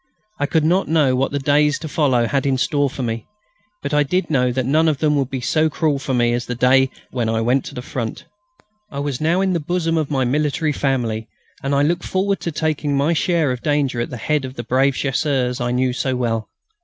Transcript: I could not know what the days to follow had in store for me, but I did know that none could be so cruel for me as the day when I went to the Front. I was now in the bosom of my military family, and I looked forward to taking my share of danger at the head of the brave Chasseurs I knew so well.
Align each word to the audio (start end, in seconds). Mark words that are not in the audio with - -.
I 0.39 0.47
could 0.47 0.63
not 0.63 0.87
know 0.87 1.15
what 1.15 1.31
the 1.31 1.37
days 1.37 1.77
to 1.77 1.87
follow 1.87 2.25
had 2.25 2.47
in 2.47 2.57
store 2.57 2.89
for 2.89 3.03
me, 3.03 3.27
but 3.83 3.93
I 3.93 4.01
did 4.01 4.31
know 4.31 4.51
that 4.51 4.65
none 4.65 4.87
could 4.95 5.29
be 5.29 5.41
so 5.41 5.69
cruel 5.69 5.99
for 5.99 6.15
me 6.15 6.33
as 6.33 6.47
the 6.47 6.55
day 6.55 6.89
when 7.11 7.29
I 7.29 7.39
went 7.41 7.65
to 7.65 7.75
the 7.75 7.83
Front. 7.83 8.25
I 8.89 8.97
was 8.97 9.21
now 9.21 9.41
in 9.41 9.53
the 9.53 9.59
bosom 9.59 9.97
of 9.99 10.09
my 10.09 10.25
military 10.25 10.71
family, 10.73 11.27
and 11.61 11.75
I 11.75 11.83
looked 11.83 12.03
forward 12.03 12.39
to 12.39 12.51
taking 12.51 12.97
my 12.97 13.13
share 13.13 13.51
of 13.51 13.61
danger 13.61 14.01
at 14.01 14.09
the 14.09 14.17
head 14.17 14.43
of 14.43 14.55
the 14.55 14.63
brave 14.63 14.95
Chasseurs 14.95 15.61
I 15.61 15.69
knew 15.69 15.93
so 15.93 16.15
well. 16.15 16.49